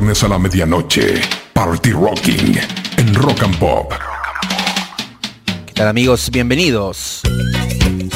[0.00, 1.20] Viernes a la medianoche.
[1.52, 2.58] Party Rocking
[2.96, 3.92] en Rock and Pop.
[5.66, 6.30] ¿Qué tal amigos?
[6.30, 7.20] Bienvenidos.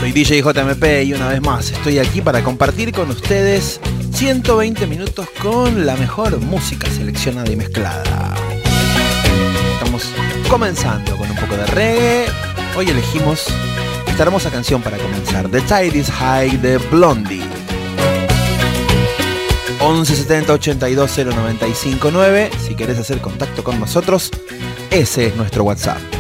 [0.01, 3.83] Soy DJ JMP y una vez más estoy aquí para compartir con ustedes
[4.15, 8.35] 120 minutos con la mejor música seleccionada y mezclada.
[9.75, 10.11] Estamos
[10.49, 12.27] comenzando con un poco de reggae.
[12.79, 13.49] Hoy elegimos
[14.07, 17.44] esta hermosa canción para comenzar, The Tide is High de Blondie.
[19.85, 22.51] 11 70 82 095 9.
[22.59, 24.31] Si querés hacer contacto con nosotros,
[24.91, 26.14] ese es nuestro WhatsApp.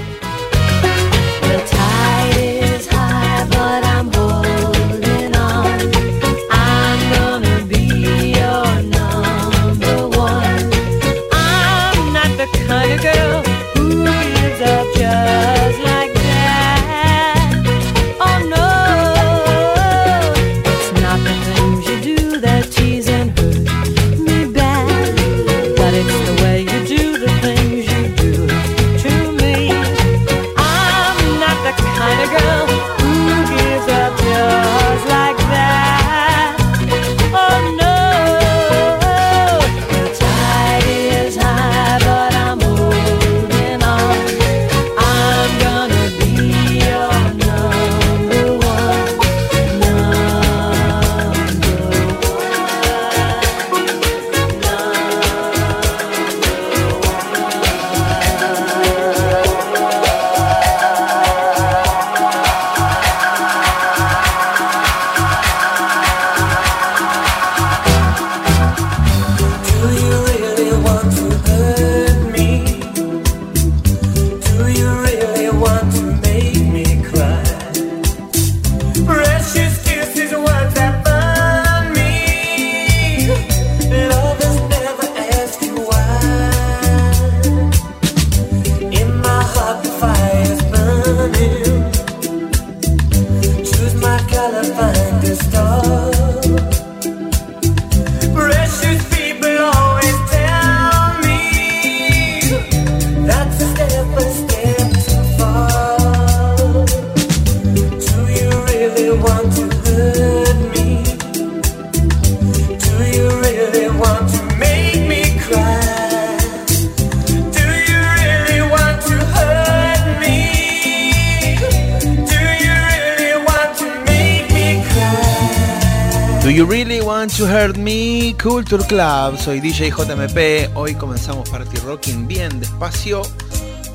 [128.44, 133.22] Culture Club, soy DJ JMP, hoy comenzamos Party Rocking bien despacio,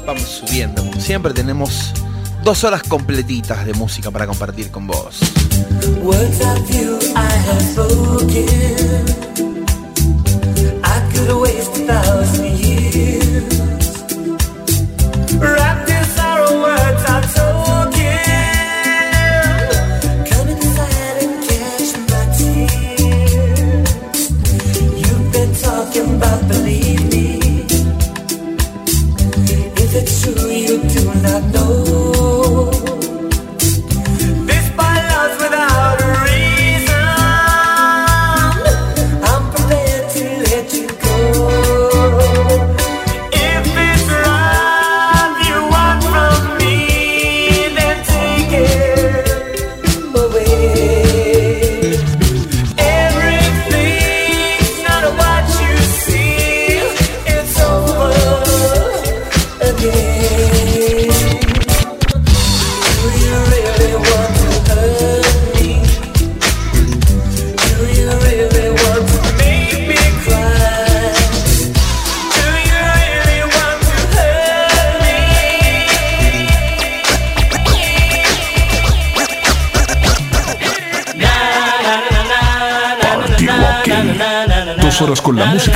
[0.07, 1.93] vamos subiendo, como siempre tenemos
[2.43, 5.19] dos horas completitas de música para compartir con vos.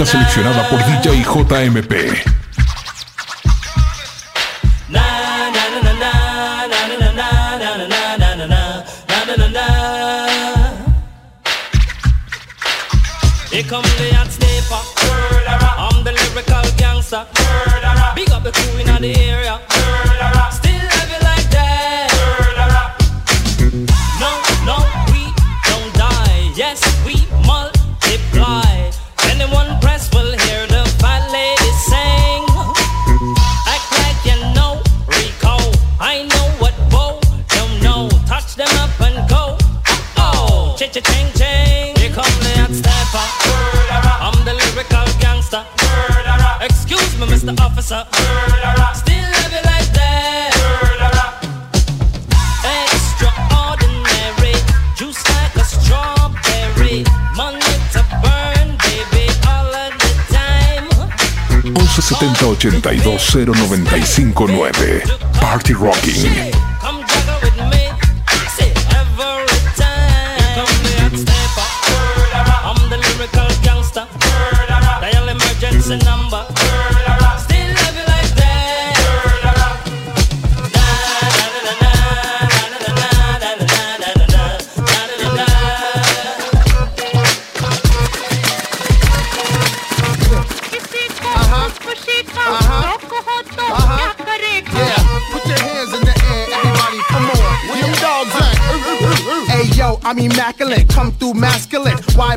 [0.05, 2.22] Seleccionada por DJ JMP.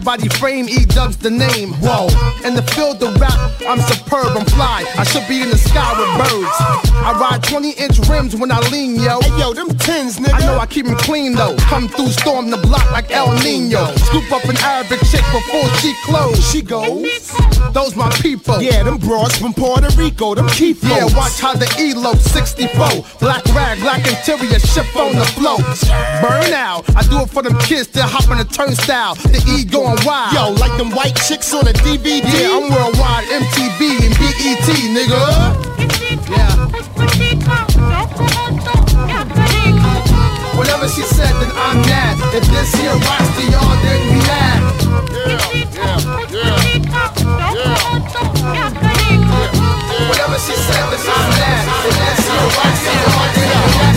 [0.06, 1.72] Body frame, E dubs the name.
[1.82, 2.06] Whoa,
[2.46, 3.34] in the field of rap,
[3.66, 4.84] I'm superb, I'm fly.
[4.96, 6.56] I should be in the sky with birds.
[7.02, 9.20] I ride 20 inch rims when I lean, yo.
[9.20, 10.34] Hey yo, them tins, nigga.
[10.34, 11.56] I know I keep 'em clean though.
[11.56, 13.92] Come through, storm the block like El Nino.
[14.06, 16.38] Scoop up an Arabic chick before she close.
[16.52, 17.32] She goes.
[17.72, 18.62] Those my people.
[18.62, 23.04] Yeah, them broads from Puerto Rico, them keep Yeah, watch how the ELO 64.
[23.18, 25.66] Black rag, black interior, ship on the float.
[26.22, 26.84] Burn out.
[26.94, 29.16] I do it for them kids that hop on the turnstile.
[29.16, 30.32] The E going wild.
[30.34, 32.20] Yo, like them white chicks on a DVD.
[32.22, 35.22] Yeah, I'm worldwide, MTV and BET, nigga.
[36.30, 36.66] Yeah.
[40.56, 42.16] Whatever she said, then I'm mad.
[42.34, 44.60] If this here rocks to y'all, then we mad.
[50.08, 51.64] Whatever she said, then I'm mad.
[51.84, 53.95] If this here rocks to y'all, then we mad.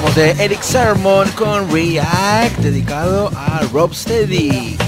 [0.00, 4.78] Íbamos de Eric Sermon con React, dedicado a Rob Steady.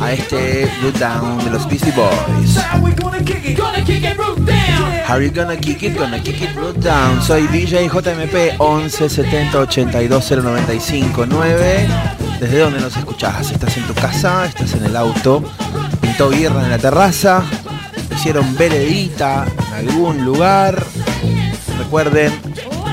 [0.00, 2.56] A este Root Down de los Beastie Boys.
[5.08, 5.96] How you gonna kick it?
[5.98, 7.20] Gonna kick it root down.
[7.20, 11.88] Soy DJ JMP 11 70 82 095 9.
[12.38, 13.50] ¿Desde dónde nos escuchás?
[13.50, 14.46] ¿Estás en tu casa?
[14.46, 15.42] ¿Estás en el auto?
[16.00, 17.42] ¿Pintó birra en la terraza?
[18.14, 19.46] ¿Hicieron veredita
[19.88, 20.84] algún lugar?
[21.78, 22.32] Recuerden,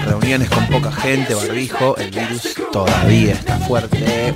[0.06, 4.34] reuniones con poca gente, barbijo, el virus todavía está fuerte.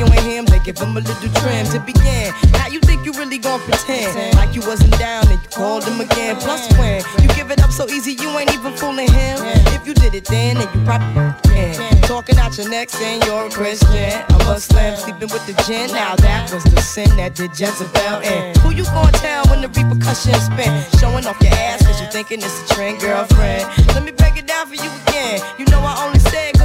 [0.00, 2.32] You ain't him, they give him a little trim to begin.
[2.52, 6.00] Now you think you really gon' pretend like you wasn't down and you called him
[6.00, 6.36] again.
[6.36, 9.36] Plus when you give it up so easy, you ain't even fooling him.
[9.76, 12.00] If you did it then, then you probably can.
[12.08, 14.24] Talking out your neck saying you're a Christian.
[14.30, 15.92] I'm a Muslim sleeping with the gin.
[15.92, 18.56] Now that was the sin that did Jezebel in.
[18.60, 20.72] Who you gonna tell when the repercussions spin?
[20.98, 23.68] Showing off your ass cause you thinking it's a trend, girlfriend.
[23.88, 25.44] Let me break it down for you again.
[25.58, 26.56] You know I only said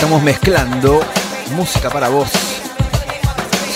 [0.00, 1.02] Estamos mezclando
[1.54, 2.30] música para vos.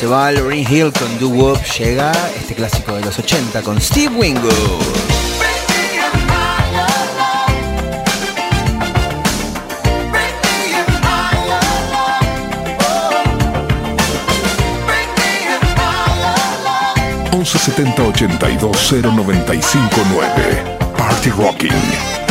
[0.00, 4.14] Se va Lorraine Hill con Do Wop, llega este clásico de los 80 con Steve
[4.16, 4.48] Wingo.
[17.32, 22.23] 1170 82 0959 Party Rocking.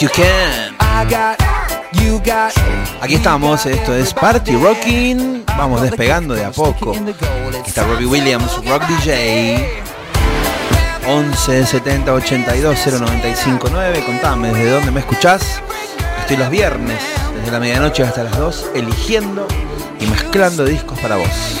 [0.00, 0.76] Yes, you can.
[0.80, 1.38] I got,
[1.92, 2.52] you got.
[3.02, 5.44] Aquí estamos, esto es Party Rocking.
[5.58, 6.92] Vamos despegando de a poco.
[6.92, 9.82] Aquí está Robbie Williams, Rock DJ.
[11.06, 14.04] 11 70 82 095 9.
[14.06, 15.60] Contame desde dónde me escuchás.
[16.20, 16.98] Estoy los viernes,
[17.36, 19.46] desde la medianoche hasta las 2, eligiendo
[20.00, 21.60] y mezclando discos para vos.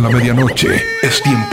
[0.00, 0.82] la medianoche.
[1.02, 1.49] Es tiempo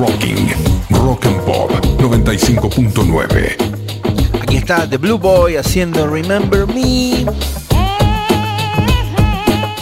[0.00, 0.48] Rocking.
[0.88, 4.40] Rock and Pop 95.9.
[4.40, 7.26] Aquí está The Blue Boy haciendo Remember Me.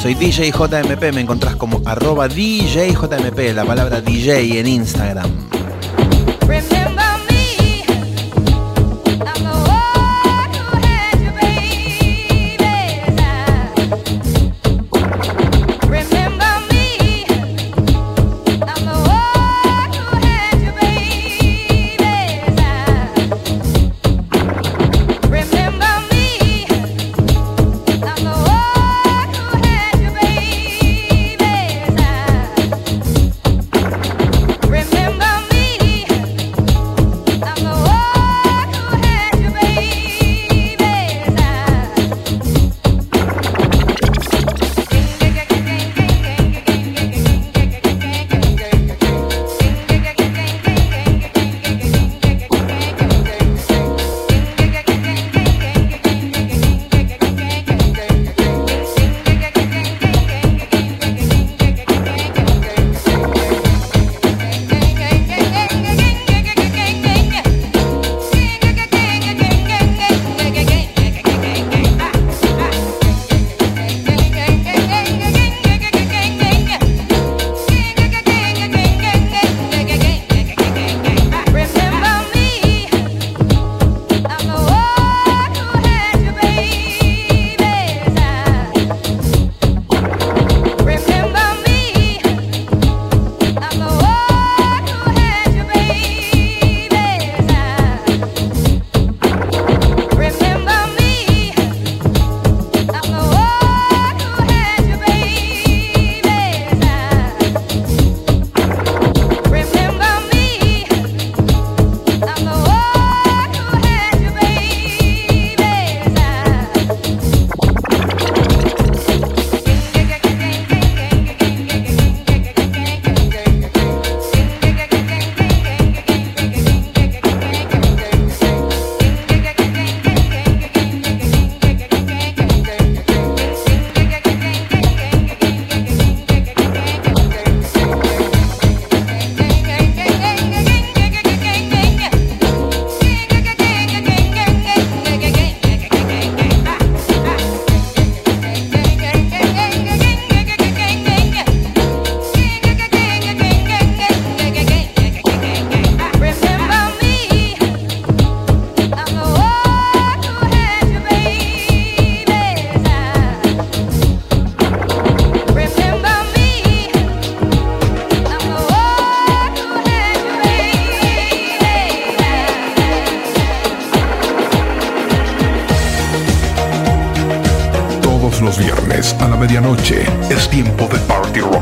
[0.02, 5.30] Soy DJ JMP, me encontrás como arroba DJJMP, la palabra DJ en Instagram.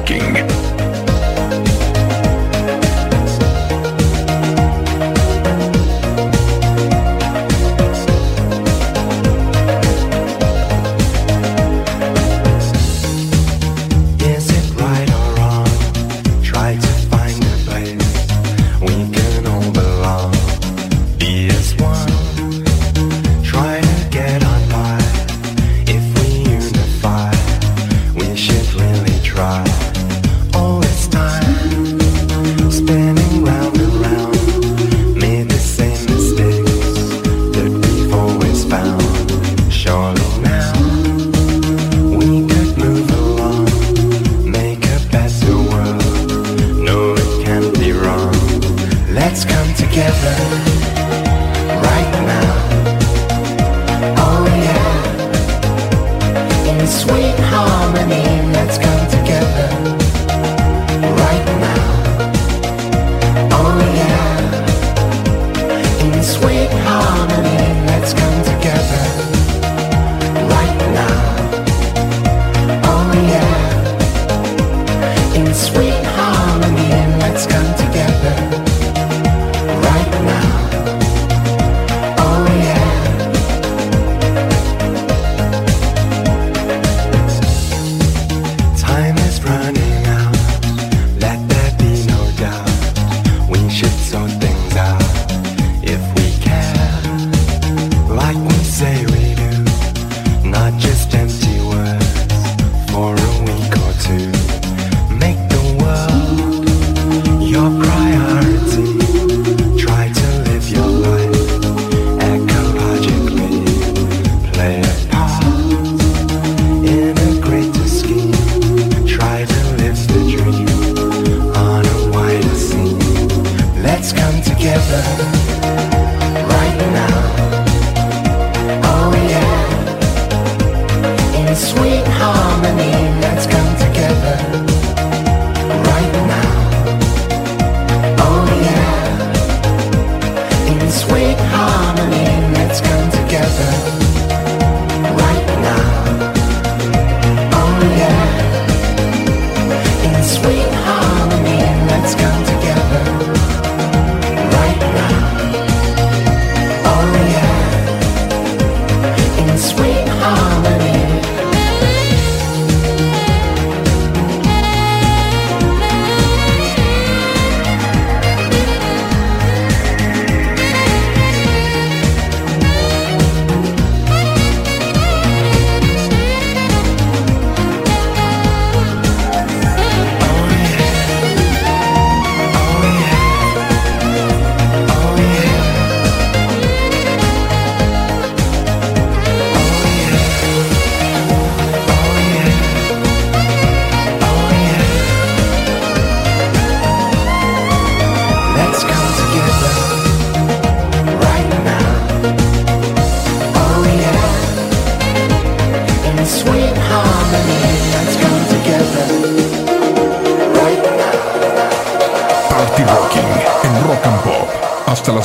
[0.08, 0.75] Viking.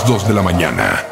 [0.01, 1.03] las 2 de la mañana.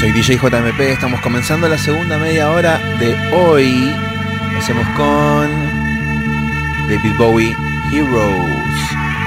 [0.00, 3.92] Soy DJ JMP, estamos comenzando la segunda media hora de hoy.
[4.58, 5.48] Hacemos con
[6.88, 7.56] David Bowie
[7.92, 8.76] Heroes.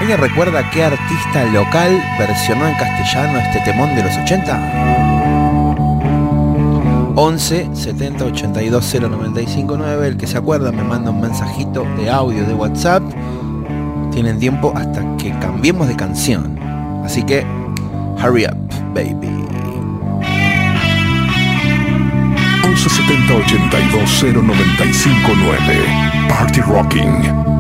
[0.04, 4.98] ¿Ella recuerda qué artista local versionó en castellano este temón de los 80?
[7.16, 12.46] 11 70 82 095 9, el que se acuerda me manda un mensajito de audio
[12.46, 13.02] de WhatsApp
[14.18, 16.58] tienen tiempo hasta que cambiemos de canción.
[17.06, 17.46] Así que,
[18.18, 18.58] hurry up,
[18.96, 19.28] baby.
[22.64, 25.60] 1170 82095 9
[26.30, 27.57] Party Rocking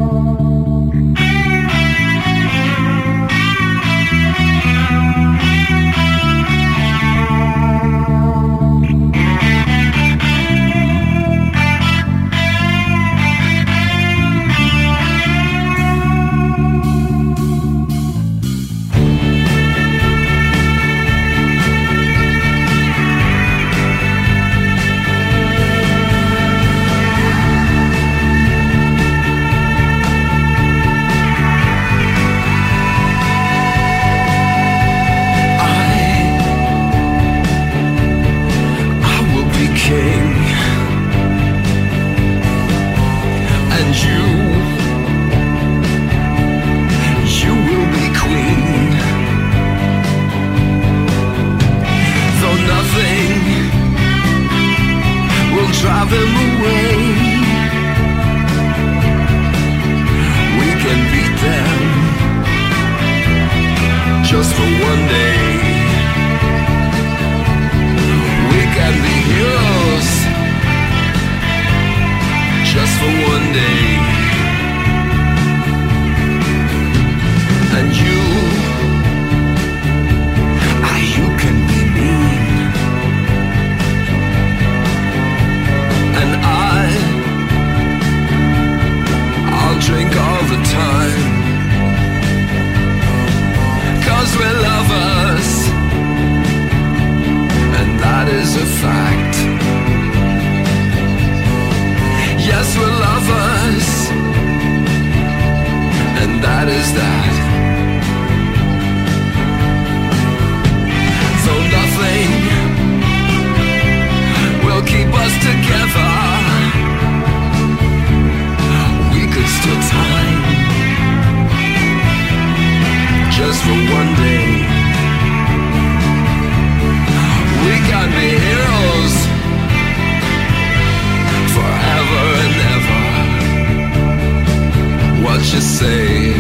[135.53, 136.33] you say?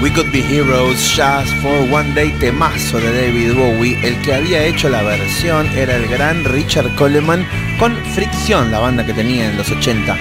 [0.00, 3.98] We Could Be Heroes Just for One Day temazo de David Bowie.
[4.02, 7.46] El que había hecho la versión era el gran Richard Coleman
[7.78, 10.16] con Fricción, la banda que tenía en los 80.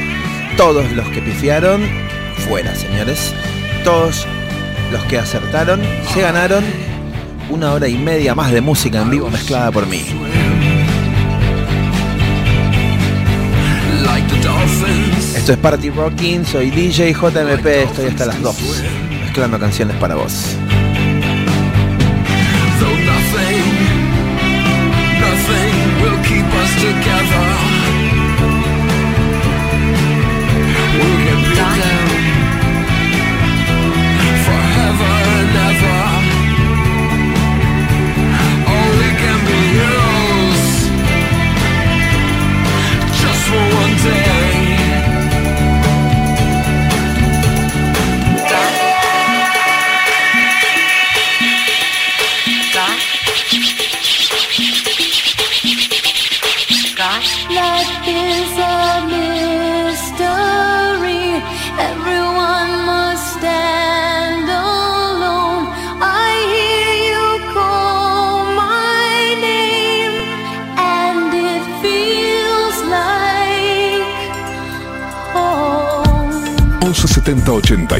[0.58, 1.82] Todos los que pifiaron,
[2.48, 3.34] fuera señores.
[3.84, 4.26] Todos
[4.92, 5.82] los que acertaron,
[6.14, 6.64] se ganaron
[7.50, 10.04] una hora y media más de música en vivo mezclada por mí.
[14.04, 15.09] Like the dolphins.
[15.36, 18.56] Esto es Party Rocking, soy DJ JMP, estoy hasta las 2
[19.22, 20.58] mezclando canciones para vos.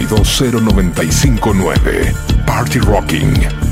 [0.10, 2.14] 82 0959
[2.46, 3.69] Party Rocking.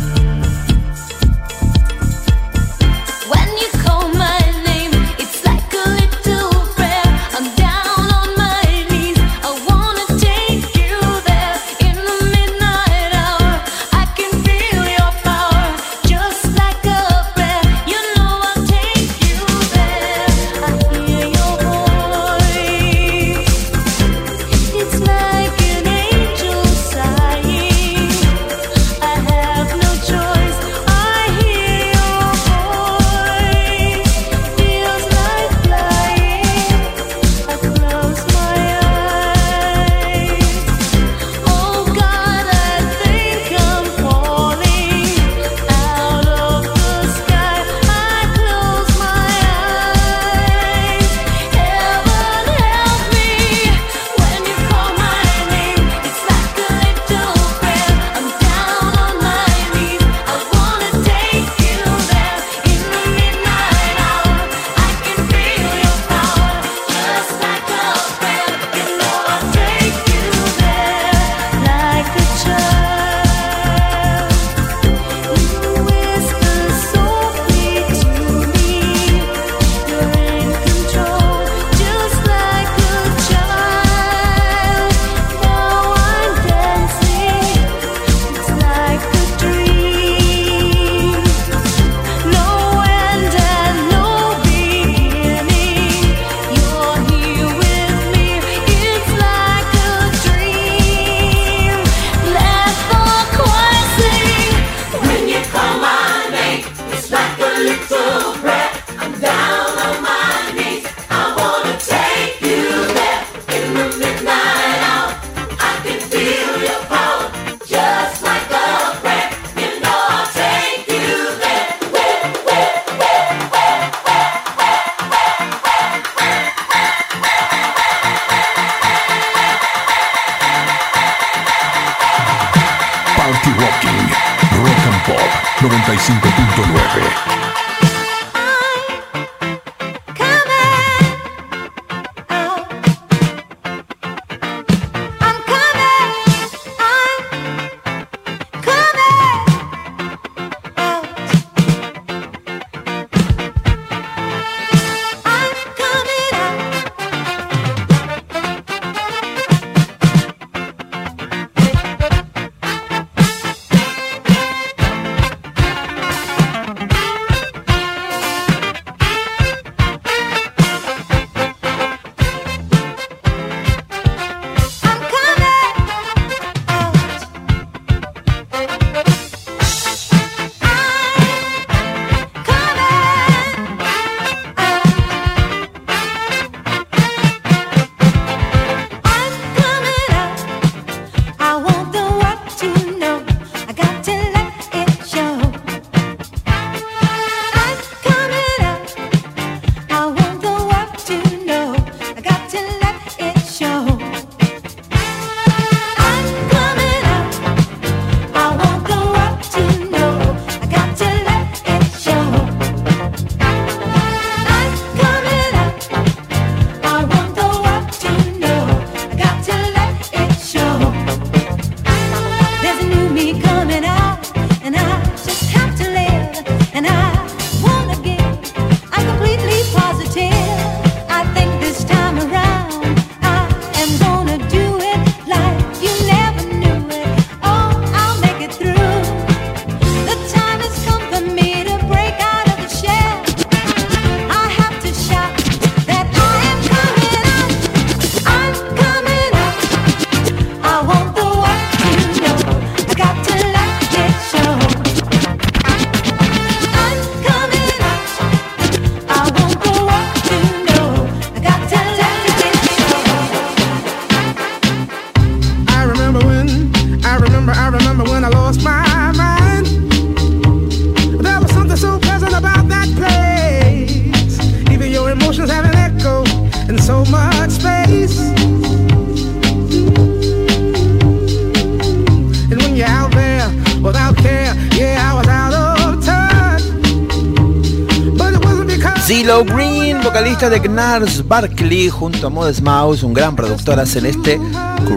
[290.49, 294.39] de Gnars Barkley junto a Modest Mouse, un gran productor, hacen este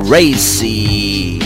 [0.07, 1.41] Crazy.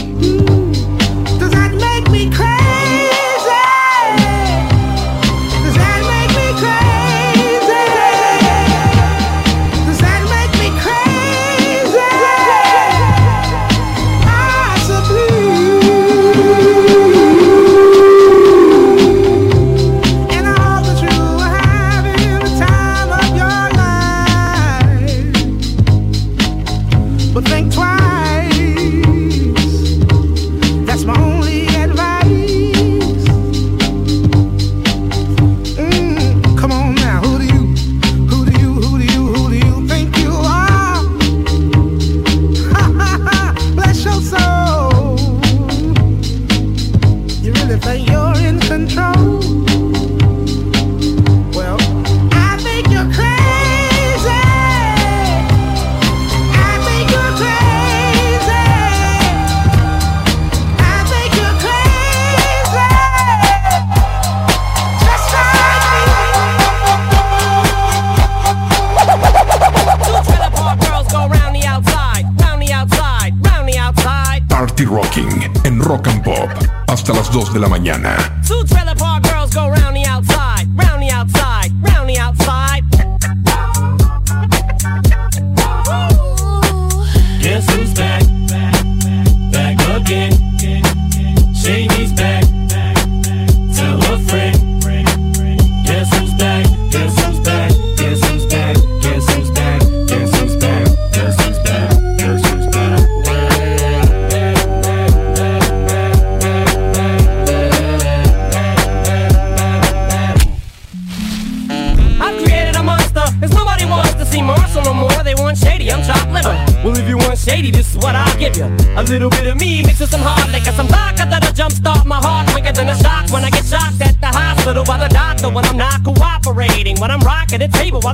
[77.35, 78.17] 2 de la mañana.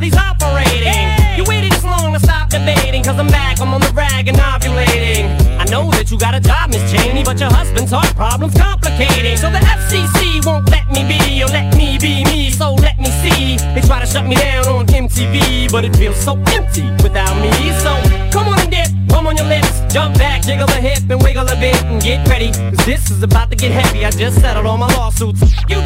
[0.00, 1.36] while he's operating.
[1.36, 4.38] You waited this long to stop debating, cause I'm back, I'm on the rag and
[4.38, 5.28] ovulating.
[5.58, 9.36] I know that you got a job, Miss Cheney, but your husband's heart problem's complicating.
[9.36, 13.10] So the FCC won't let me be, or let me be me, so let me
[13.22, 13.56] see.
[13.74, 17.52] They try to shut me down on MTV, but it feels so empty without me.
[17.84, 17.92] So
[18.32, 21.46] come on and dip, come on your lips, jump back, jiggle a hip and wiggle
[21.48, 22.52] a bit and get ready.
[22.52, 25.42] Cause this is about to get heavy, I just settled all my lawsuits.
[25.68, 25.79] You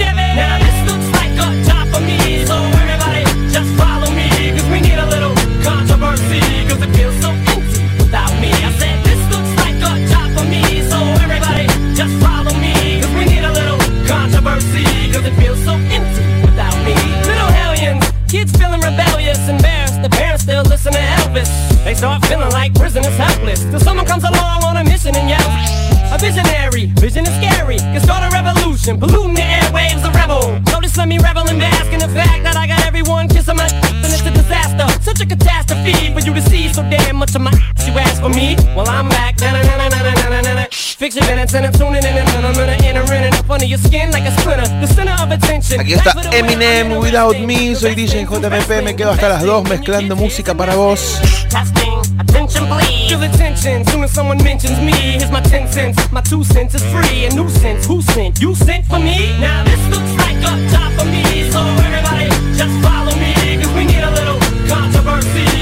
[36.27, 37.87] you to see so damn much of my ass.
[37.87, 38.57] You ask for me?
[38.77, 39.41] Well, I'm back.
[39.41, 40.66] Na-na-na-na-na-na-na-na.
[40.70, 43.79] Fix your minutes and I'm tuning in and I'm gonna enter in up under your
[43.79, 44.68] skin like a splinter.
[44.81, 45.81] The center of attention.
[45.81, 50.55] Aquí está Eminem, Without Me, soy DJ JMP, me quedo hasta las 2 mezclando música
[50.55, 51.20] para vos.
[52.18, 53.09] Attention please.
[53.09, 54.93] Feel attention, soon as someone mentions me.
[54.93, 57.27] Here's my 10 cents, my 2 cents is free.
[57.27, 58.41] A nuisance, who sent?
[58.41, 59.37] You sent for me?
[59.41, 61.51] Now this looks like a job for me.
[61.51, 63.35] So everybody, just follow me.
[63.61, 65.53] Cause we need a little controversy.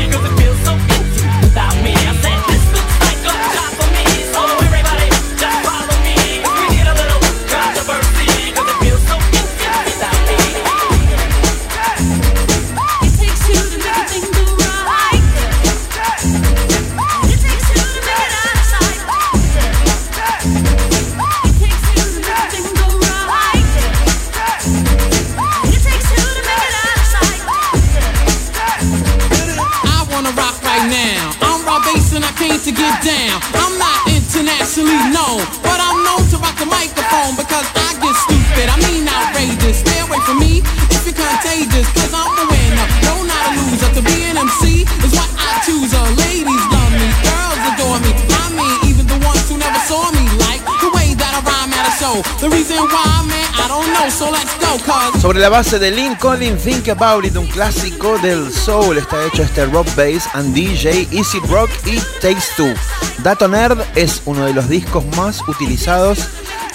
[55.20, 59.42] Sobre la base de Lynn Collin, Think About It, un clásico del soul, está hecho
[59.42, 62.74] este rock bass and DJ Easy Rock y Takes Two.
[63.18, 66.18] Dato Nerd es uno de los discos más utilizados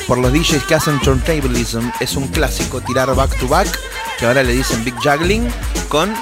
[0.08, 1.92] por los DJs que hacen turntablism.
[2.00, 3.68] Es un clásico tirar back to back,
[4.18, 5.48] que ahora le dicen big juggling,
[5.90, 6.14] con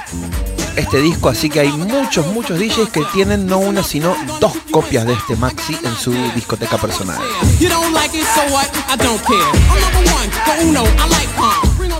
[0.75, 1.29] este disco.
[1.29, 5.35] Así que hay muchos, muchos DJs que tienen no una, sino dos copias de este
[5.35, 7.19] maxi en su discoteca personal.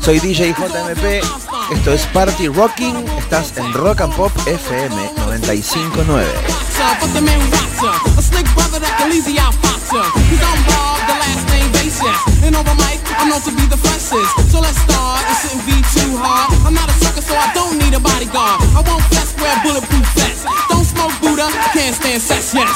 [0.01, 1.23] Soy DJ JMP,
[1.71, 6.64] esto es Party Rocking, estás en Rock and Pop FM 959.
[6.76, 7.93] Roxa, but the man Roxa.
[8.19, 10.11] A slick brother that can easy out Foxa.
[10.11, 12.19] Cause I'm Bob, the last name Basis.
[12.43, 14.51] And over mic, I'm known to be the freshest.
[14.51, 16.51] So let's start, it shouldn't be too hard.
[16.67, 18.59] I'm not a sucker, so I don't need a bodyguard.
[18.76, 20.43] I won't flex, wear bulletproof vests.
[20.67, 22.76] Don't smoke Buddha, can't stand sex, yes.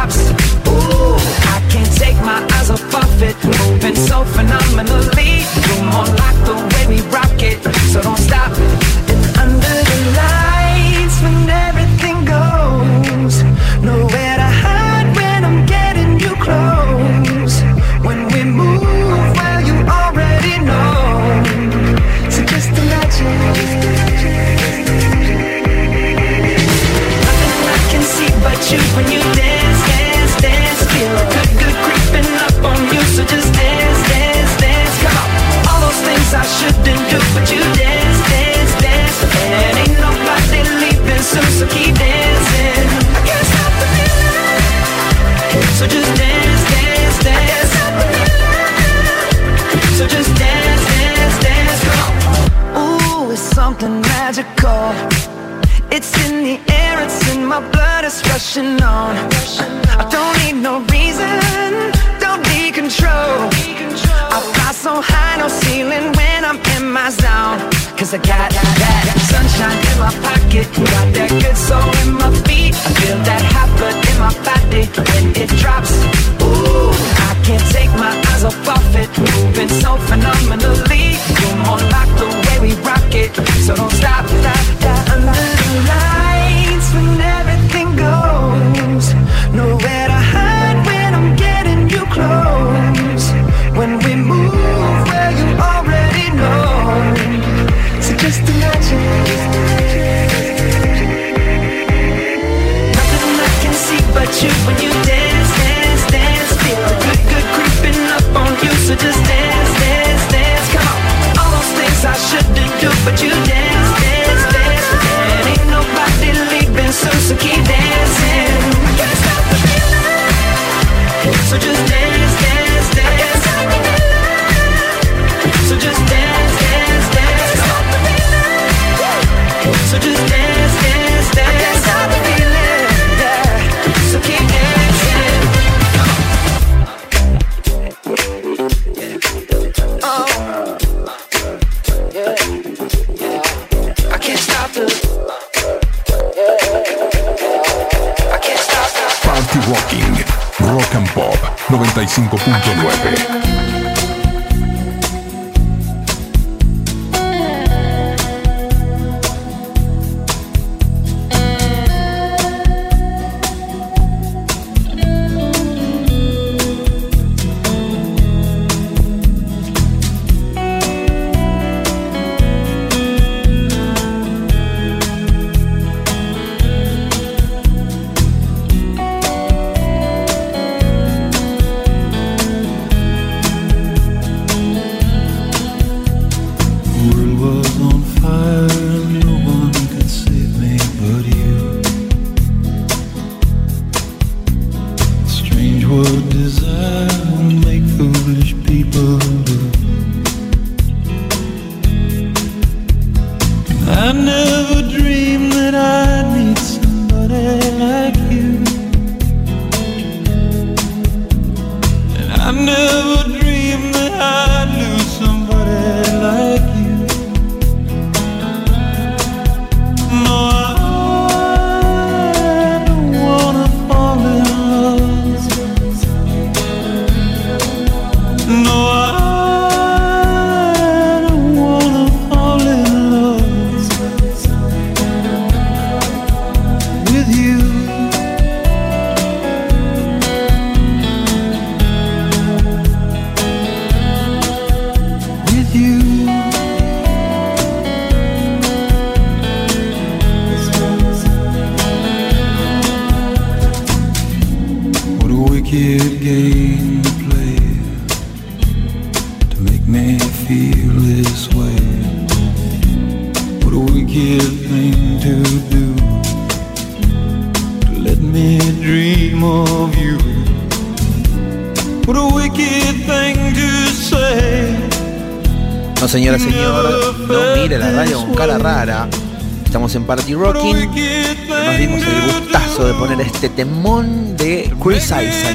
[195.91, 198.40] What desire will make foolish.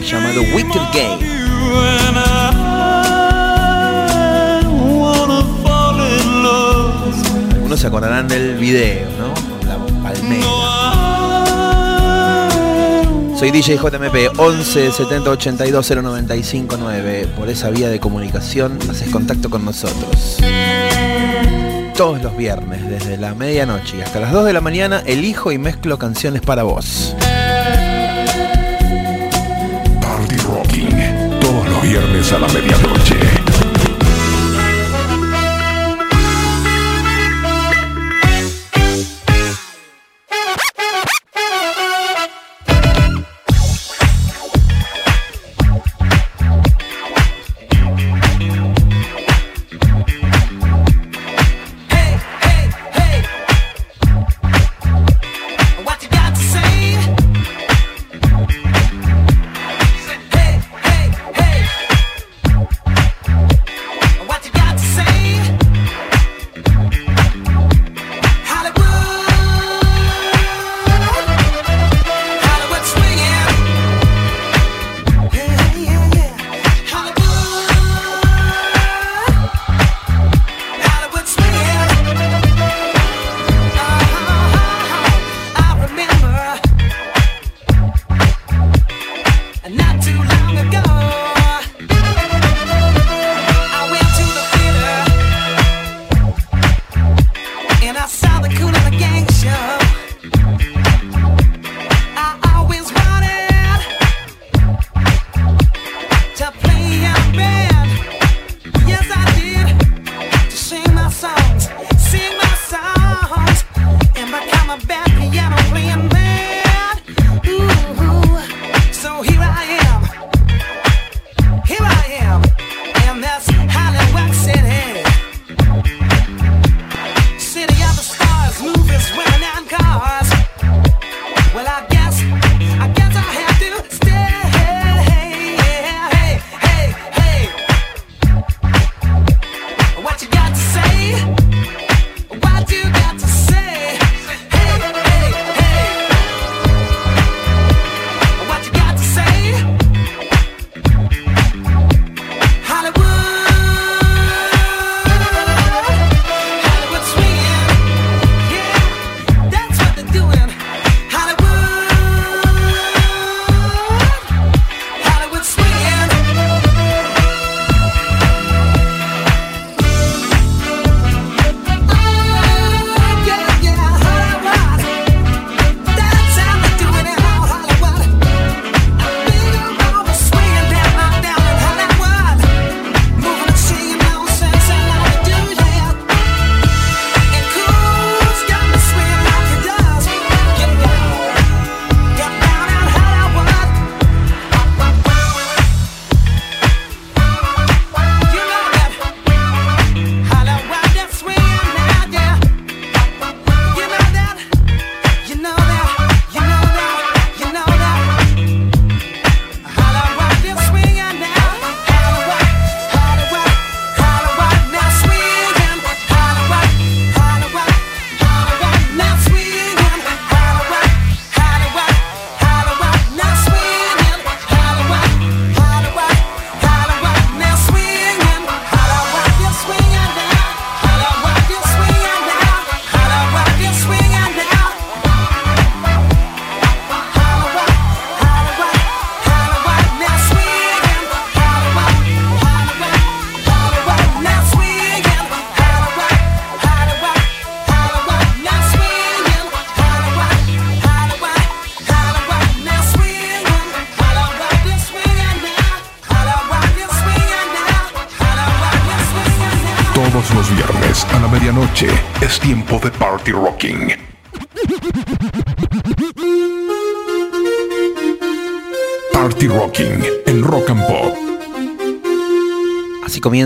[0.07, 1.18] llamado Wicked Game.
[7.54, 9.34] Algunos se acordarán del video, ¿no?
[9.34, 10.46] Con la palmera.
[13.36, 16.78] Soy DJ JMP 11 70 82 095
[17.36, 20.38] Por esa vía de comunicación haces contacto con nosotros.
[21.96, 25.59] Todos los viernes, desde la medianoche y hasta las 2 de la mañana, elijo y
[25.59, 27.16] mezclo canciones para vos.
[32.35, 33.05] a la medianoche.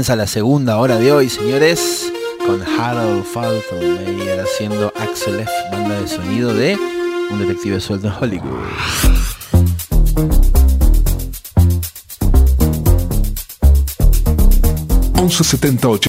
[0.01, 2.11] Comienza la segunda hora de hoy, señores,
[2.47, 6.79] con Harold Falton haciendo Axel F, banda de sonido de
[7.31, 8.65] un detective suelto en Hollywood.
[15.17, 16.09] 1178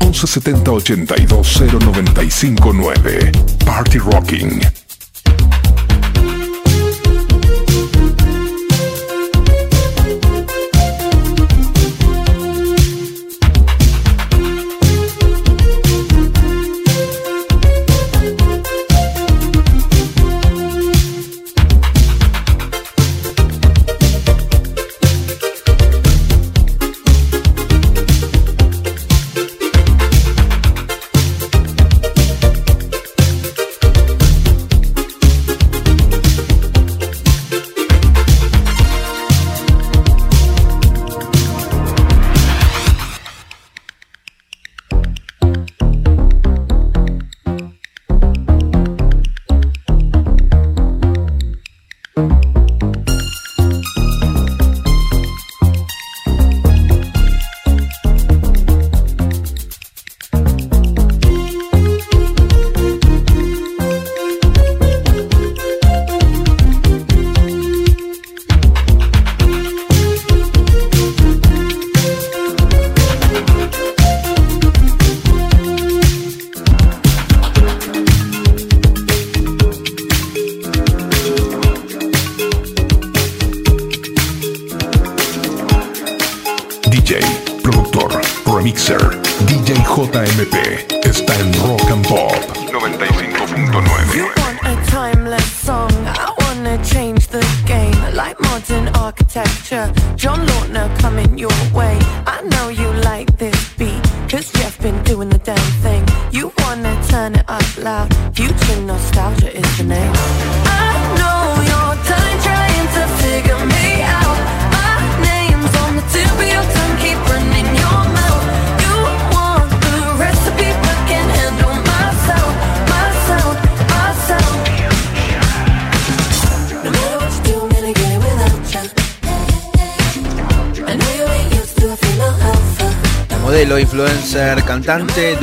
[0.00, 3.32] 1170 82 095 9
[3.66, 4.62] Party Rocking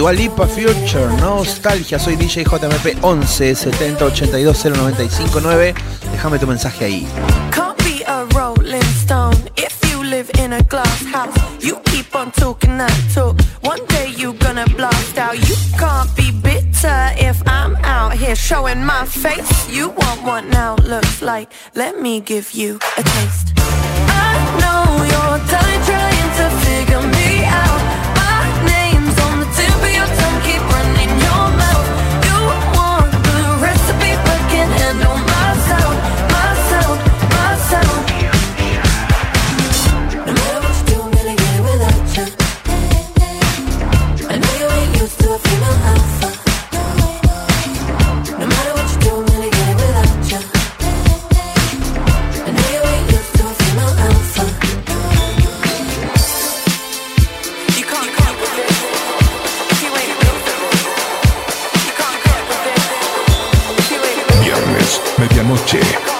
[0.07, 1.99] cantante, Dua Lipa Future, Nostalgia.
[1.99, 5.73] Soy DJ JMP 11 70 82 095 9.
[6.11, 7.07] Déjame tu mensaje ahí.
[7.51, 11.35] Can't be a rolling stone if you live in a glass house.
[11.59, 13.35] You keep on talking that talk.
[13.61, 15.35] One day you gonna blast out.
[15.35, 19.69] You can't be bitter if I'm out here showing my face.
[19.69, 21.51] You want what now looks like.
[21.75, 23.53] Let me give you a taste.
[23.57, 25.66] I know you're done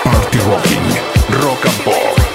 [0.03, 0.87] Party Rocking,
[1.41, 2.26] Rock and Pop.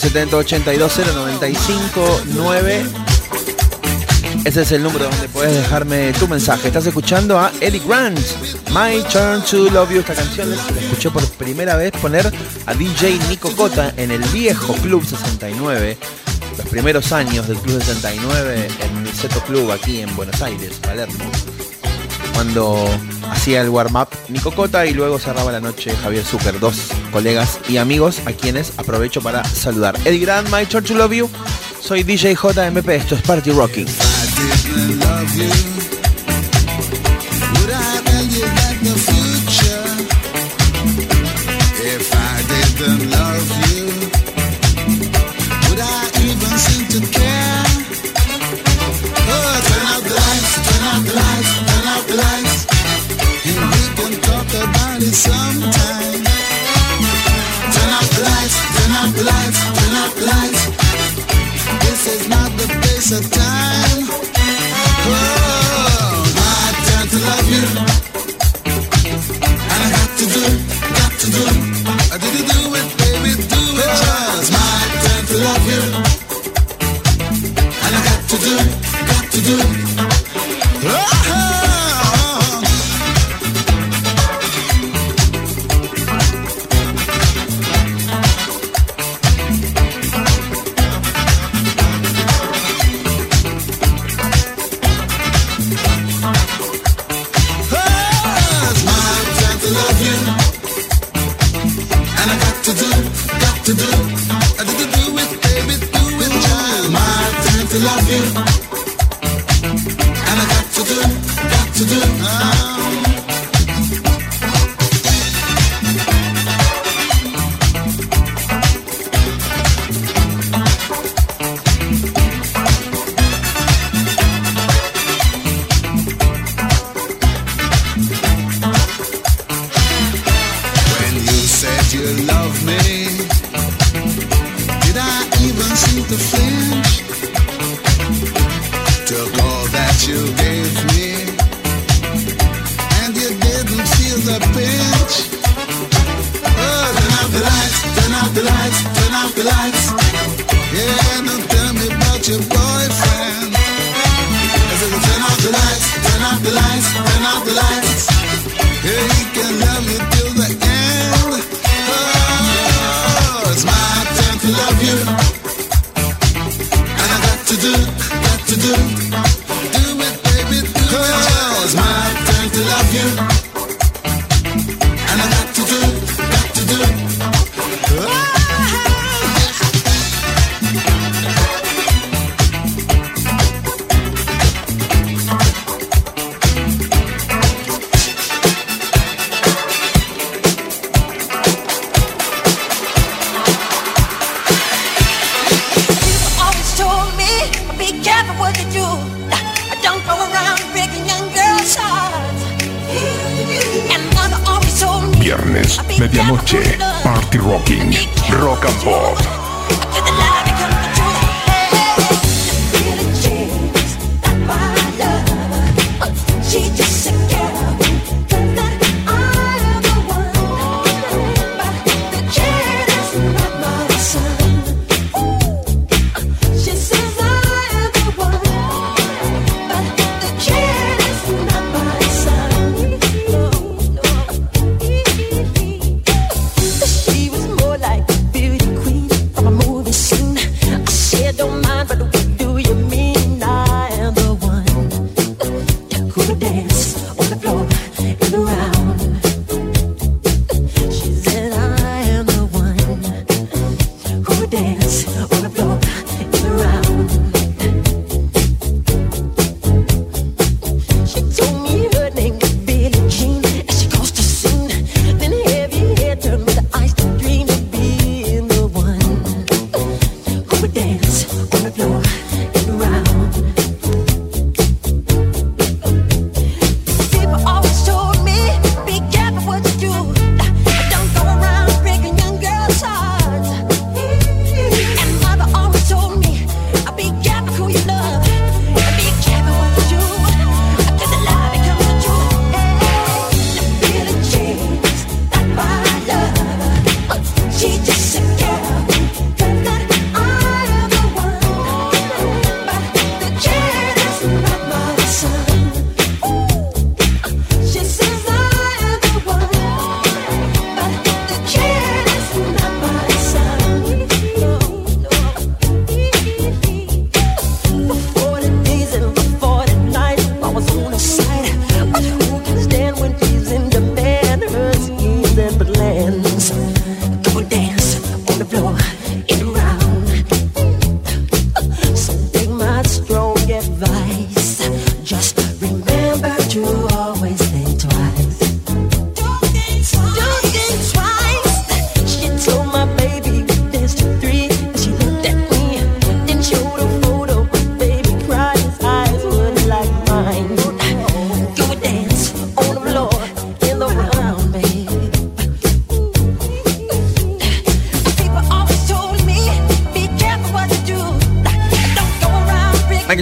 [0.00, 2.86] 11 70 82 095 9
[4.44, 6.68] Ese es el número donde puedes dejarme tu mensaje.
[6.68, 8.18] Estás escuchando a Eddie Grant,
[8.70, 10.00] My Turn to Love You.
[10.00, 12.32] Esta canción la escuché por primera vez poner
[12.64, 15.98] a DJ Nico Cota en el viejo Club 69.
[16.56, 21.24] Los primeros años del Club 69 en el Seto Club aquí en Buenos Aires, Palermo.
[22.32, 22.88] Cuando
[23.30, 26.76] hacía el warm-up Nico Cota y luego cerraba la noche Javier Zucker, dos
[27.10, 29.96] colegas y amigos a quienes aprovecho para saludar.
[30.04, 31.30] Eddie Grant, My to Love You.
[31.80, 33.86] Soy DJ JMP, esto es Party Rocking.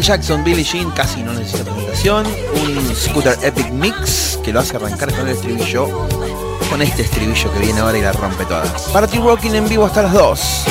[0.08, 2.26] Jackson, Billie Jean, casi no necesita presentación.
[2.64, 5.86] Un Scooter Epic Mix que lo hace arrancar con el estribillo.
[6.70, 8.64] Con este estribillo que viene ahora y la rompe toda.
[8.90, 10.64] Party Rocking en vivo hasta las 2.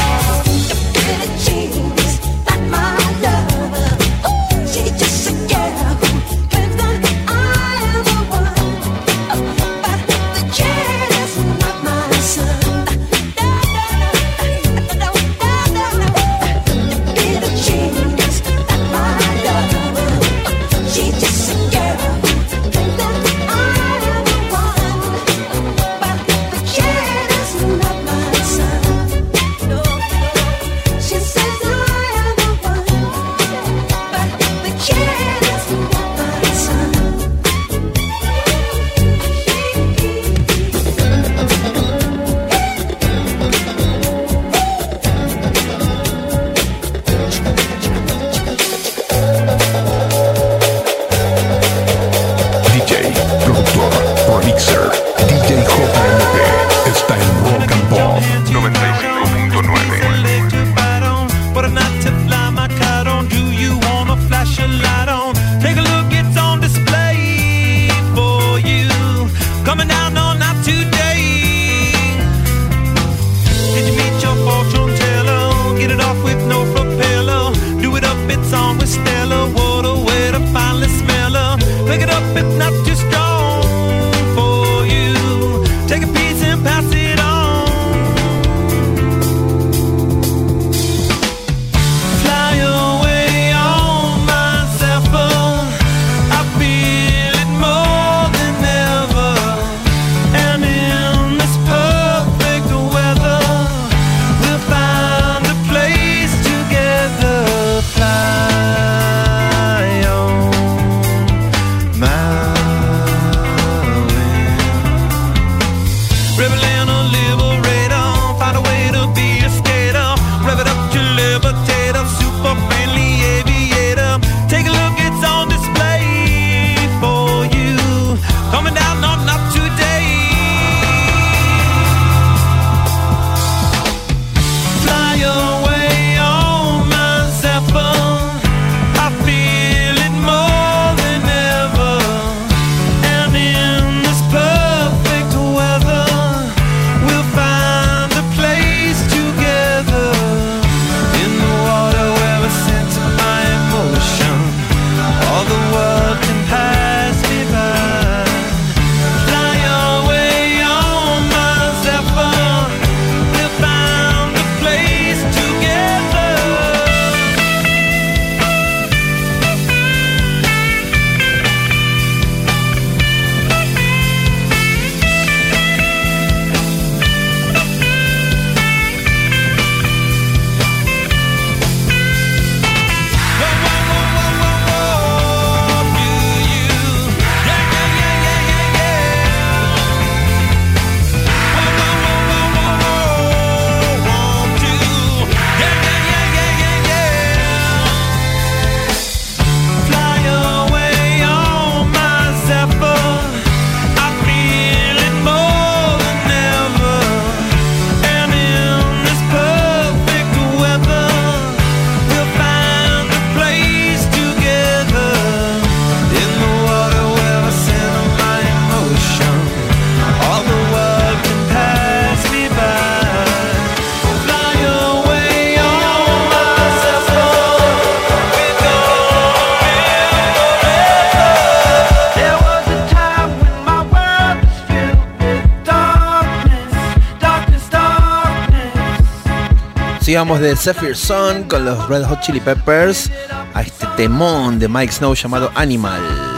[240.17, 243.11] Veníamos de Zephyr Sun con los Red Hot Chili Peppers
[243.53, 246.36] a este temón de Mike Snow llamado Animal.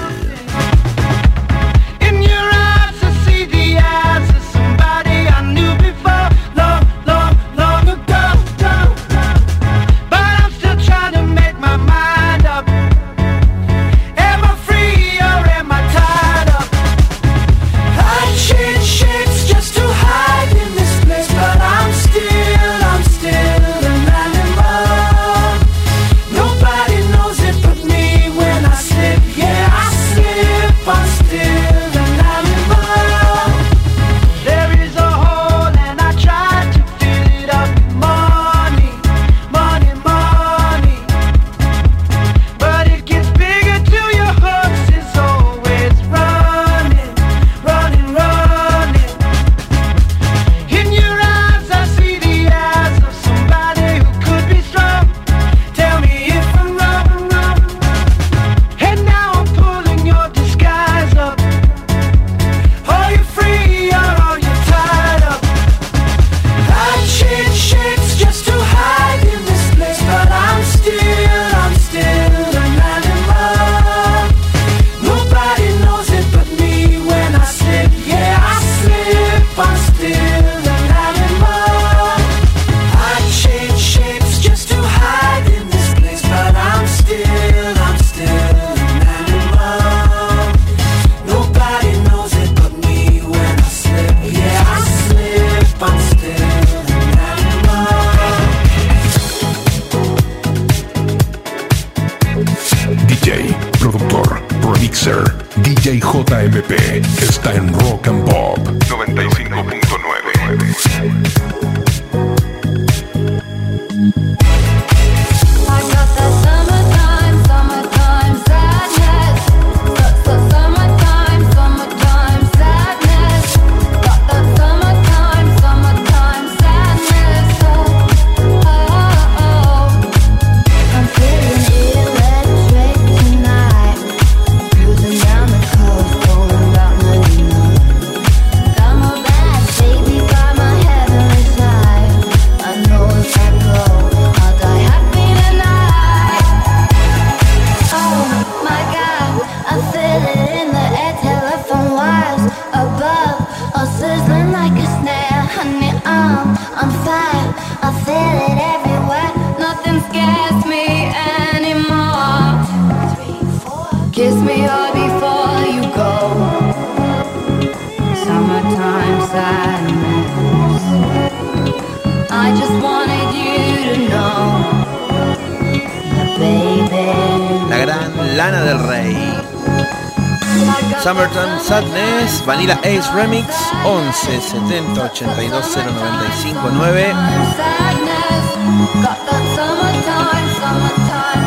[183.20, 187.16] Remix 11 70 82 095 9.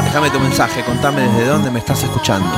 [0.05, 2.51] Déjame tu mensaje, contame desde dónde me estás escuchando.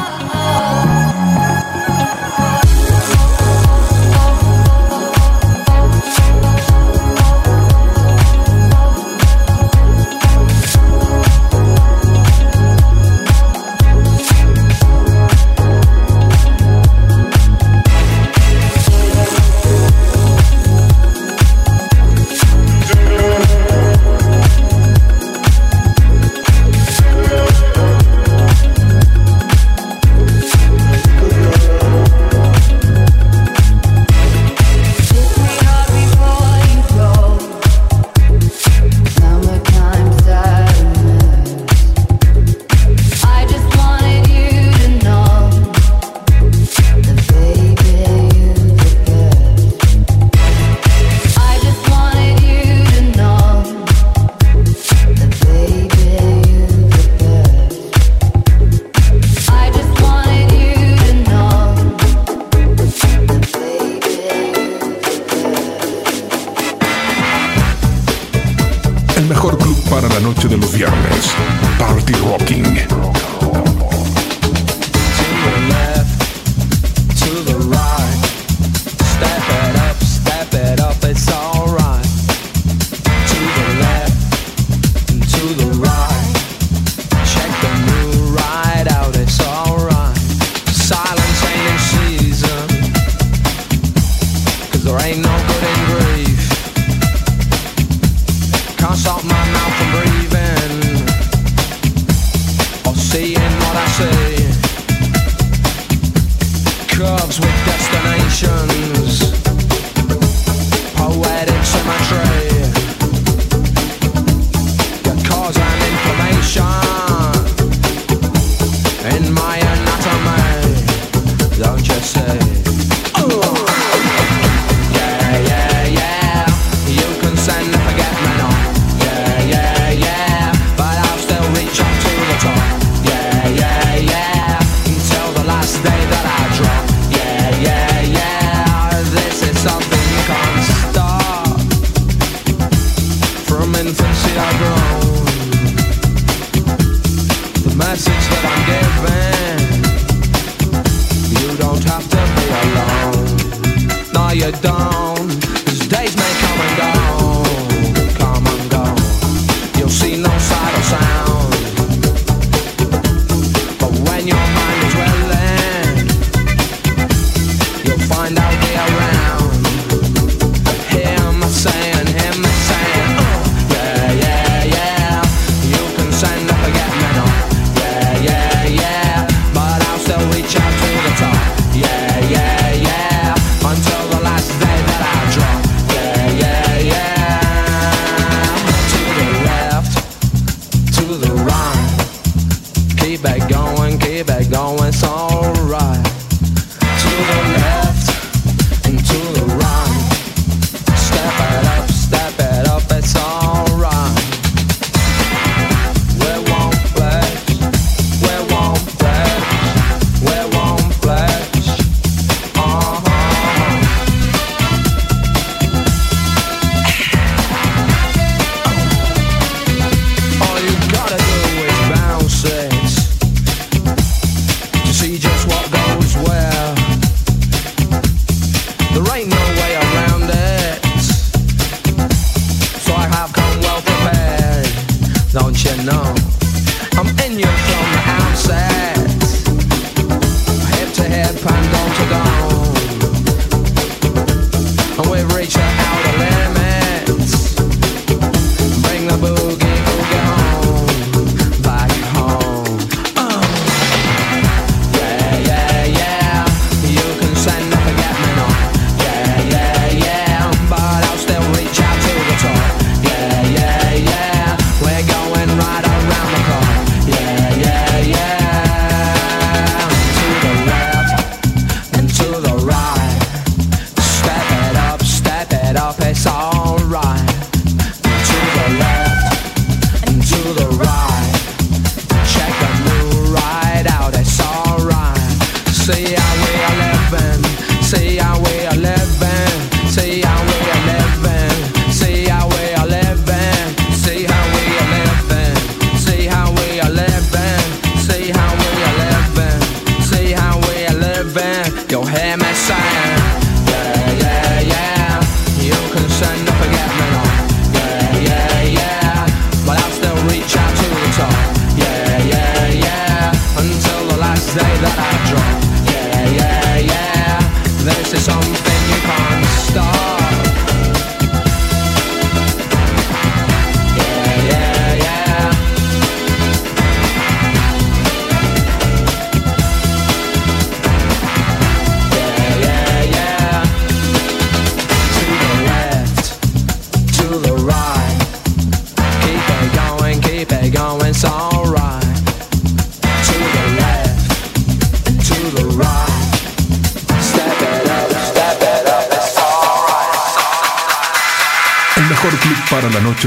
[191.19, 192.99] the right.
[192.99, 196.14] Keep it going, keep it going, it's alright.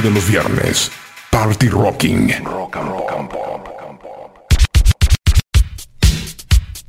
[0.07, 0.91] De los viernes.
[1.29, 2.27] Party Rocking.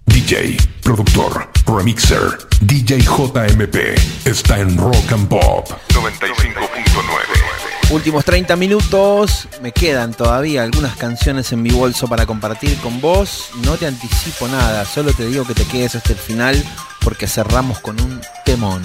[0.06, 3.98] DJ, productor, remixer, DJ JMP.
[4.24, 7.90] Está en Rock and Pop 95.9.
[7.90, 13.50] Últimos 30 minutos, me quedan todavía algunas canciones en mi bolso para compartir con vos.
[13.64, 16.64] No te anticipo nada, solo te digo que te quedes hasta el final
[17.02, 18.82] porque cerramos con un temón.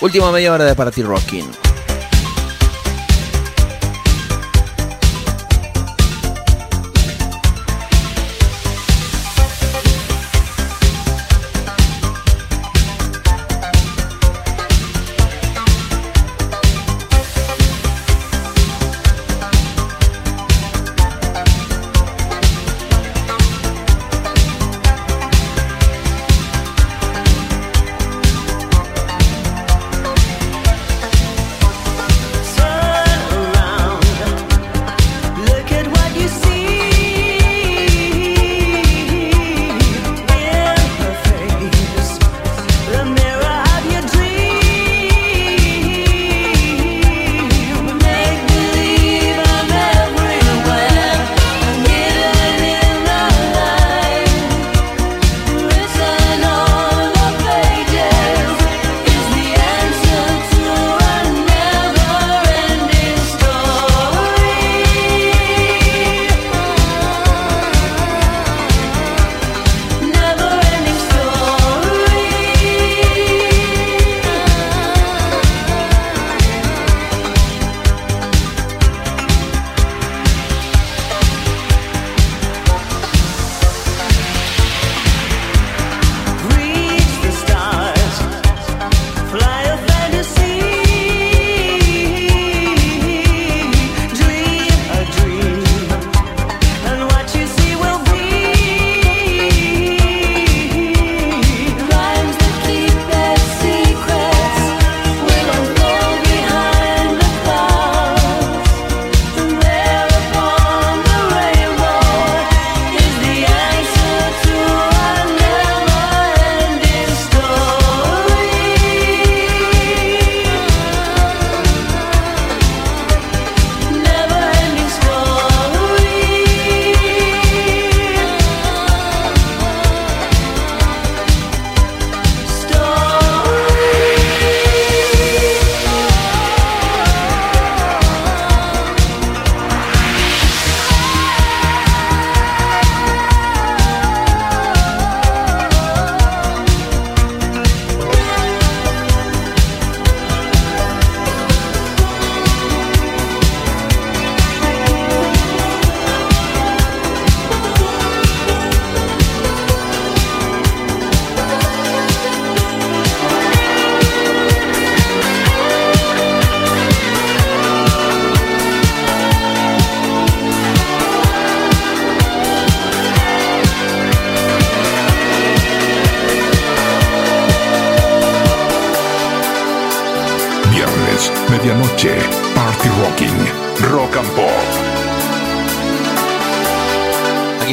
[0.00, 1.67] Última media hora de Party Rocking.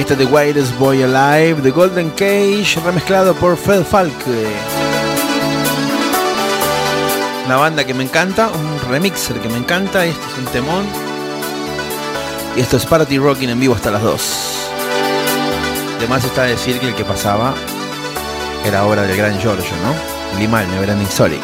[0.05, 4.13] Está The Whitest Boy Alive, The Golden Cage, remezclado por Fred Falk.
[7.47, 10.85] Una banda que me encanta, un remixer que me encanta, este es un temón.
[12.55, 14.21] Y esto es Party Rocking en vivo hasta las 2.
[15.97, 17.55] Además está decir que el que pasaba
[18.63, 20.39] era obra del gran Giorgio, ¿no?
[20.39, 21.39] Limal, Neverending Soli.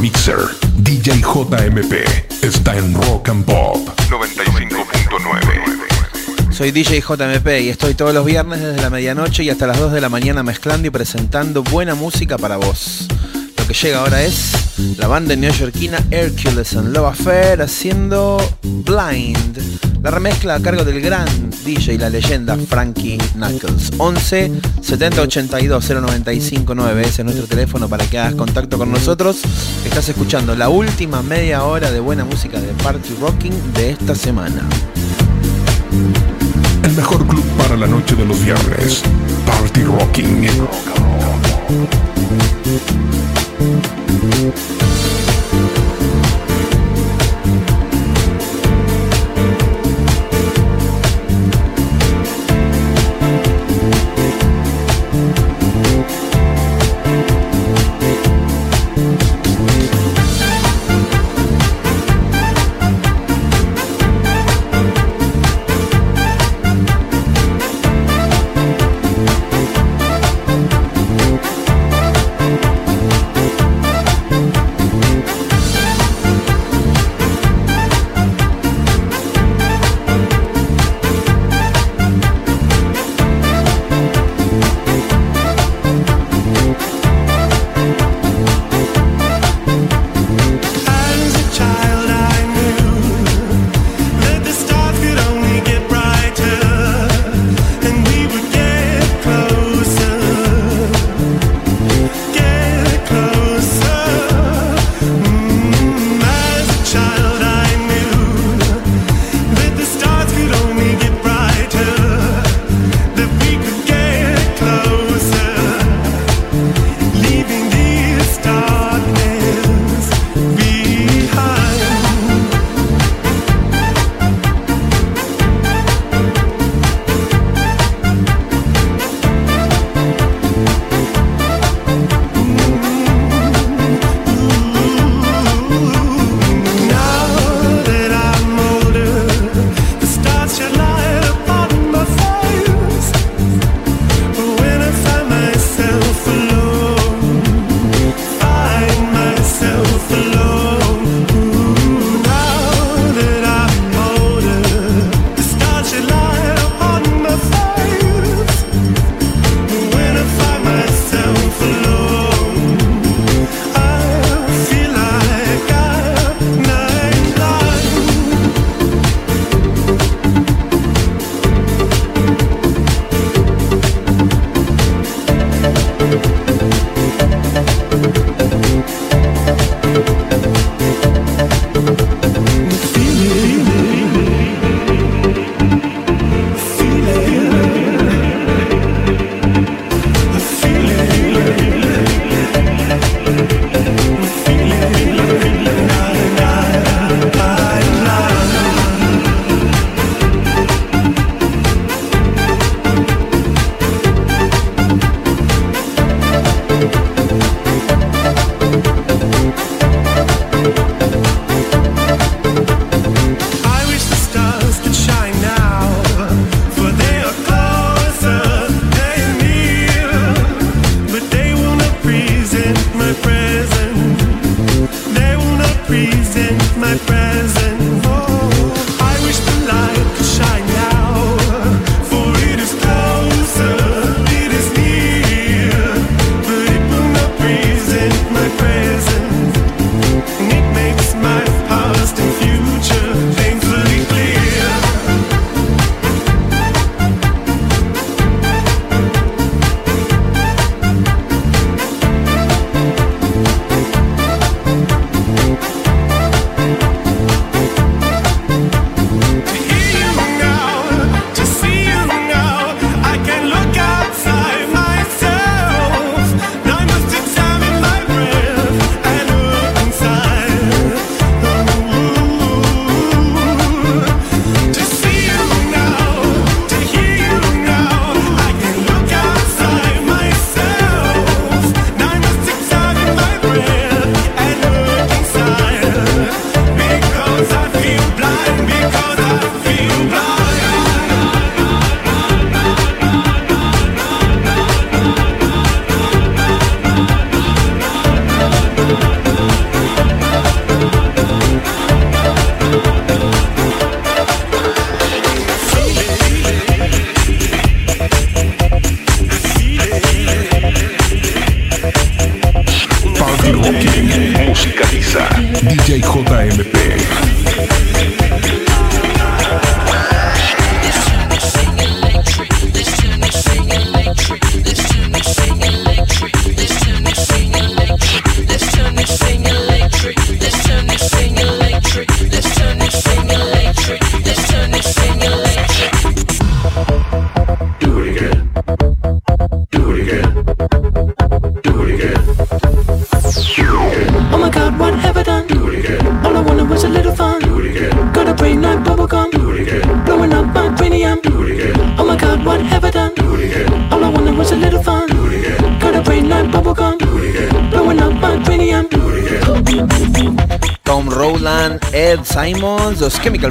[0.00, 0.40] Remixer,
[0.78, 1.92] DJ JMP.
[2.42, 6.50] Está en Rock and Pop 95.9.
[6.50, 9.92] Soy DJ JMP y estoy todos los viernes desde la medianoche y hasta las 2
[9.92, 13.08] de la mañana mezclando y presentando buena música para vos.
[13.70, 14.50] Que llega ahora es
[14.96, 20.02] la banda neoyorquina Hercules and Love Affair haciendo Blind.
[20.02, 21.28] La remezcla a cargo del gran
[21.64, 23.92] DJ y la leyenda Frankie Knuckles.
[23.96, 24.50] 11
[24.82, 29.38] 70 82 095 9 ese es nuestro teléfono para que hagas contacto con nosotros.
[29.84, 34.68] Estás escuchando la última media hora de buena música de Party Rocking de esta semana.
[36.82, 39.04] El mejor club para la noche de los viernes.
[39.46, 40.48] Party Rocking.
[43.60, 45.19] Thank you.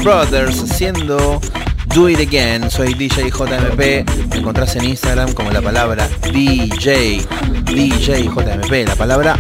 [0.03, 1.41] Brothers haciendo
[1.93, 2.69] Do It Again.
[2.71, 3.79] Soy DJ JMP.
[4.29, 7.25] Me encontrás en Instagram como la palabra DJ.
[7.63, 8.87] DJ JMP.
[8.87, 9.37] La palabra.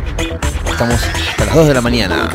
[0.69, 2.29] Estamos hasta las 2 de la mañana.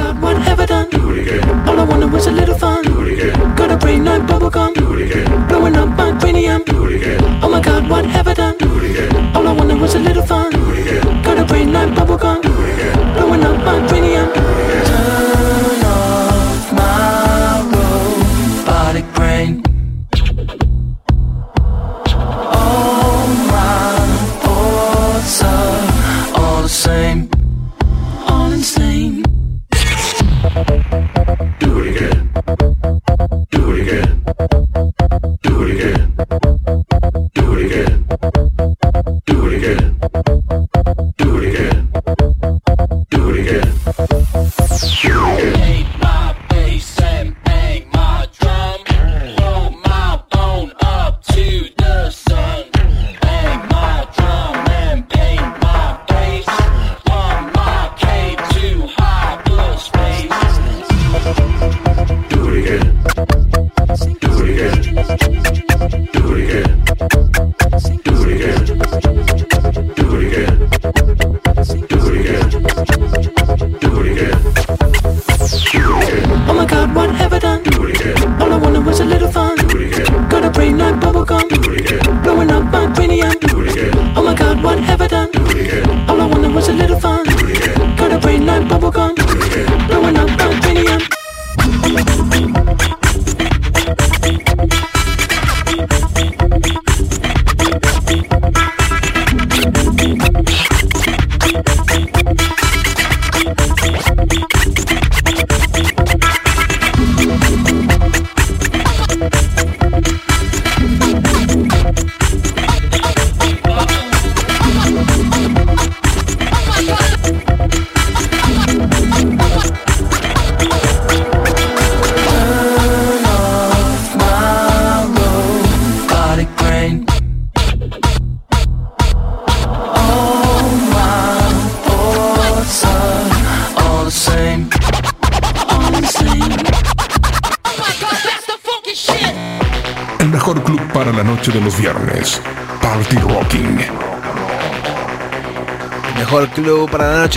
[7.43, 8.34] Oh my God,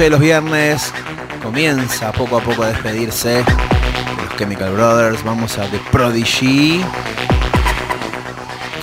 [0.04, 0.94] de los viernes
[1.42, 3.44] comienza poco a poco a despedirse
[4.24, 5.24] los Chemical Brothers.
[5.24, 6.84] Vamos a The Prodigy.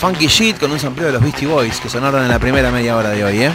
[0.01, 2.97] Funky Shit con un sampleo de los Beastie Boys que sonaron en la primera media
[2.97, 3.53] hora de hoy, ¿eh?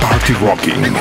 [0.00, 0.92] Party Rocking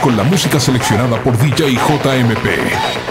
[0.00, 3.07] con la música seleccionada por DJ JMP.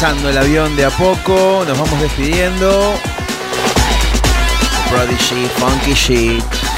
[0.00, 2.94] Aterrizando el avión de a poco, nos vamos despidiendo.
[4.88, 6.69] Prodigy, Funky Shit.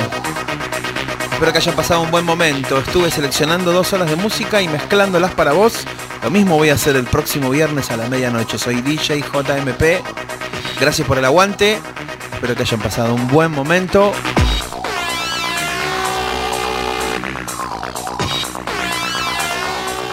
[1.31, 2.77] Espero que hayan pasado un buen momento.
[2.77, 5.87] Estuve seleccionando dos horas de música y mezclándolas para vos.
[6.23, 8.59] Lo mismo voy a hacer el próximo viernes a la medianoche.
[8.59, 10.03] Soy DJ JMP.
[10.79, 11.79] Gracias por el aguante.
[12.33, 14.13] Espero que hayan pasado un buen momento.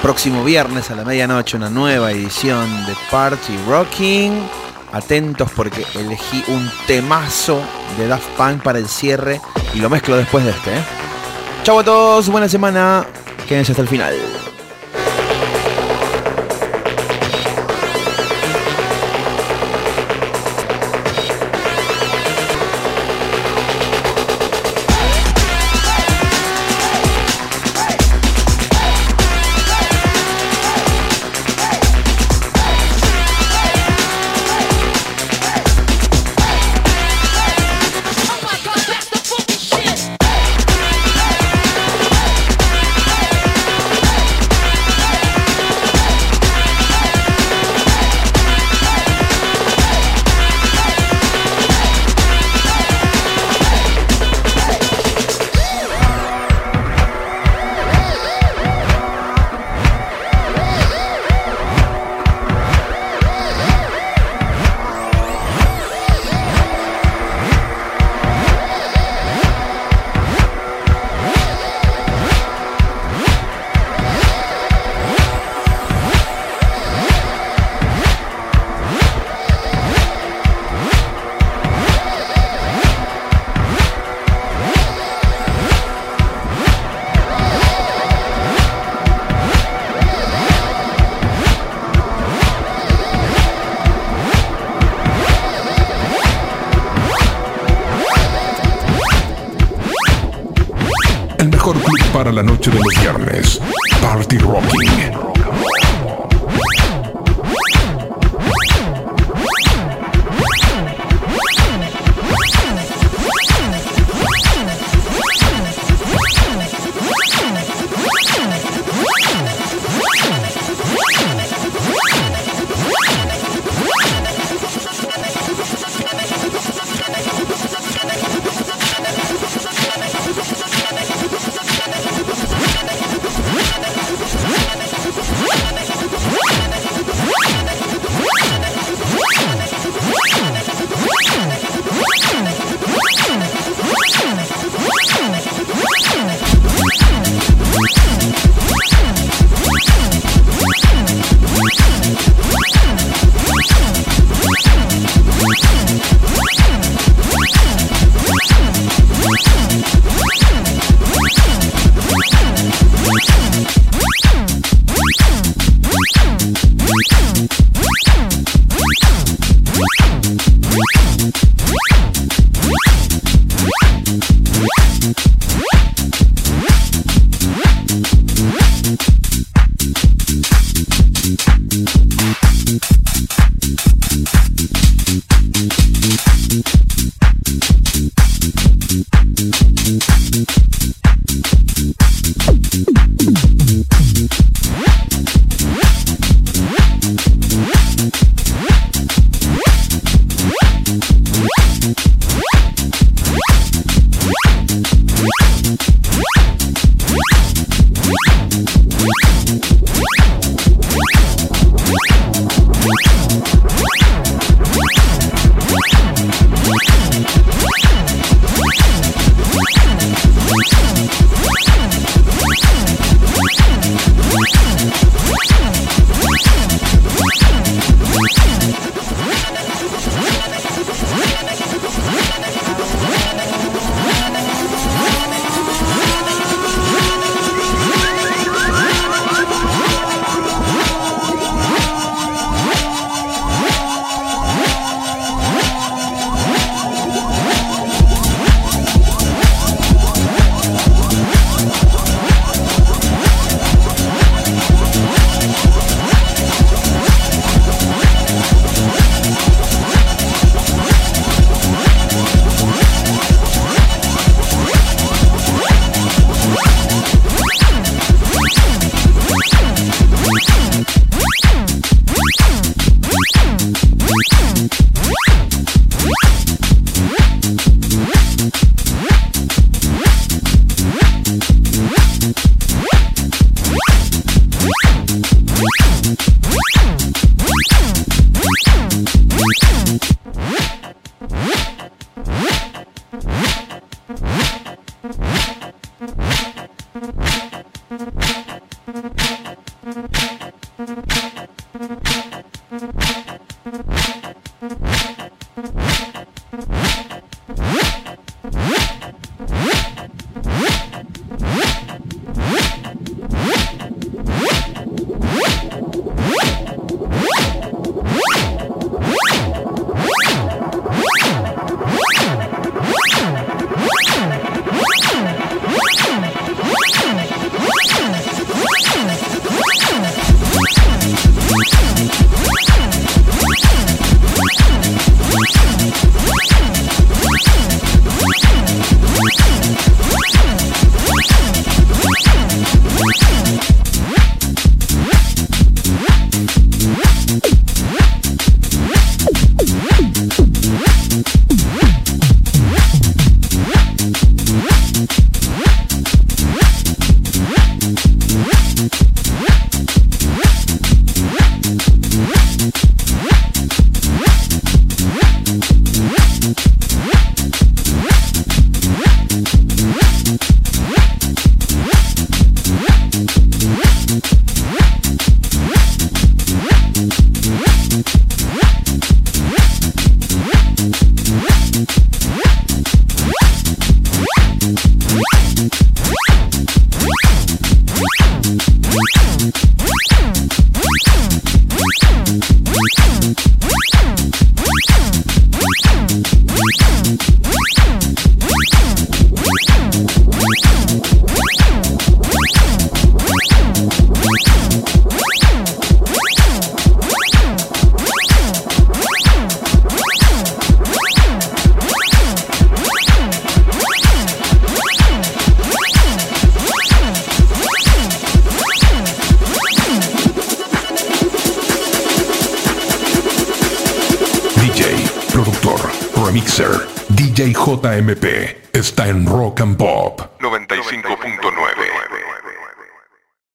[0.09, 4.41] Próximo viernes a la medianoche una nueva edición de Party Rocking.
[4.91, 7.61] Atentos porque elegí un temazo
[7.99, 9.39] de Daft Punk para el cierre
[9.75, 10.79] y lo mezclo después de este.
[10.79, 10.83] ¿eh?
[11.63, 13.07] Chau a todos, buena semana.
[13.47, 14.15] Quédense hasta el final.